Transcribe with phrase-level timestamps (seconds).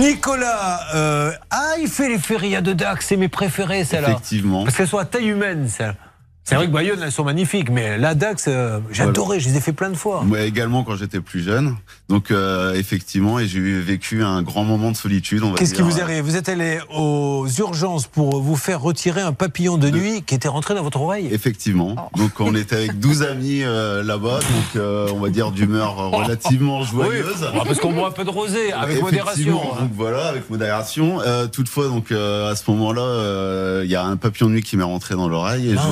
[0.00, 4.10] Nicolas, euh, ah, il fait les férias de Dax, c'est mes préférés, celles-là.
[4.10, 4.64] Effectivement.
[4.64, 5.94] Parce qu'elles sont à taille humaine, celles.
[6.42, 9.10] C'est vrai que Bayonne, elles sont magnifiques, mais la Dax, euh, Voilà.
[9.10, 10.22] adoré, je les ai fait plein de fois.
[10.24, 11.76] Moi également quand j'étais plus jeune.
[12.08, 15.44] Donc euh, effectivement, et j'ai vécu un grand moment de solitude.
[15.44, 16.22] on va Qu'est-ce qui vous est arrivé?
[16.22, 20.48] Vous êtes allé aux urgences pour vous faire retirer un papillon de nuit qui était
[20.48, 21.28] rentré dans votre oreille?
[21.30, 21.94] Effectivement.
[22.14, 22.18] Oh.
[22.18, 26.82] Donc on était avec 12 amis euh, là-bas, donc euh, on va dire d'humeur relativement
[26.84, 27.46] joyeuse.
[27.54, 29.60] Ah, parce qu'on boit un peu de rosé, avec Effectivement, modération.
[29.74, 29.82] hein.
[29.82, 31.20] Donc voilà, avec modération.
[31.20, 34.62] Euh, toutefois, donc euh, à ce moment-là, euh, il y a un papillon de nuit
[34.62, 35.82] qui m'est rentré dans l'oreille et Ah,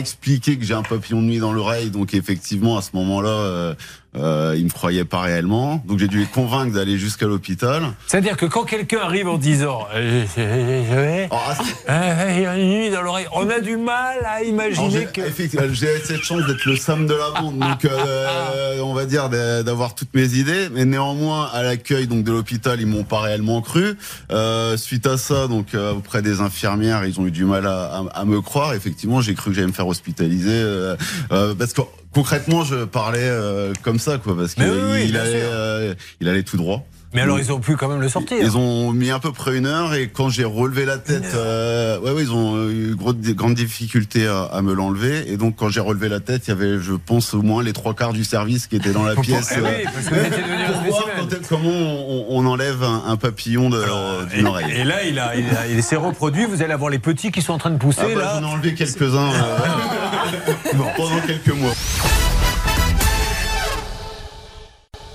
[0.00, 1.90] expliquer que j'ai un papillon de nuit dans l'oreille.
[1.90, 3.76] Donc effectivement, à ce moment-là,
[4.16, 5.82] euh, euh, ils me croyaient pas réellement.
[5.86, 7.82] Donc j'ai dû les convaincre d'aller jusqu'à l'hôpital.
[8.06, 10.24] C'est-à-dire que quand quelqu'un arrive en disant euh,
[11.30, 14.42] à ce- euh, il y a une nuit dans l'oreille, on a du mal à
[14.42, 15.20] imaginer que.
[15.20, 19.28] effectivement, J'ai cette chance d'être le Sam de la bande, donc euh, on va dire
[19.28, 23.60] d'avoir toutes mes idées, mais néanmoins à l'accueil donc de l'hôpital ils m'ont pas réellement
[23.62, 23.96] cru.
[24.32, 28.02] Euh, suite à ça donc euh, auprès des infirmières ils ont eu du mal à,
[28.14, 28.74] à- à me croire.
[28.74, 30.96] Effectivement j'ai cru que j'allais me faire hospitaliser euh,
[31.32, 31.82] euh, parce que
[32.14, 36.42] concrètement je parlais euh, comme ça quoi parce qu'il oui, il allait euh, il allait
[36.42, 36.84] tout droit.
[37.12, 38.36] Mais alors ils ont pu quand même le sortir.
[38.40, 41.98] Ils ont mis à peu près une heure et quand j'ai relevé la tête, euh,
[41.98, 45.24] ouais, ouais, ils ont eu gros, des grandes difficultés à, à me l'enlever.
[45.28, 47.72] Et donc quand j'ai relevé la tête, il y avait, je pense, au moins les
[47.72, 49.52] trois quarts du service qui étaient dans la pièce.
[49.56, 53.70] eh oui, euh, parce que pour voir peut-être comment on, on enlève un, un papillon
[53.70, 53.82] de-
[54.32, 54.70] d'une Et, oreille.
[54.76, 56.44] et là, il, a, il, a- il s'est reproduit.
[56.46, 58.02] Vous allez avoir les petits qui sont en train de pousser.
[58.04, 58.38] Ah bah, là.
[58.40, 59.58] J'en ai enlevé quelques-uns euh,
[60.96, 61.74] pendant quelques mois.